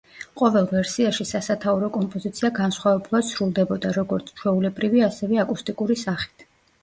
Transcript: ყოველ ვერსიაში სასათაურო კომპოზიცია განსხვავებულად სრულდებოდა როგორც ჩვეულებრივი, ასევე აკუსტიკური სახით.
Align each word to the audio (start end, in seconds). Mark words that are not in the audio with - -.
ყოველ 0.39 0.67
ვერსიაში 0.69 1.25
სასათაურო 1.31 1.89
კომპოზიცია 1.97 2.51
განსხვავებულად 2.59 3.27
სრულდებოდა 3.27 3.93
როგორც 3.99 4.31
ჩვეულებრივი, 4.41 5.03
ასევე 5.11 5.41
აკუსტიკური 5.45 5.99
სახით. 6.05 6.49